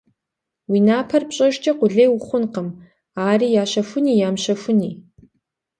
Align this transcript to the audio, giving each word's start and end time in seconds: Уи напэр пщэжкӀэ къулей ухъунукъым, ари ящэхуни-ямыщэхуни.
Уи 0.69 0.79
напэр 0.87 1.23
пщэжкӀэ 1.29 1.71
къулей 1.79 2.09
ухъунукъым, 2.15 2.67
ари 3.29 3.47
ящэхуни-ямыщэхуни. 3.61 4.91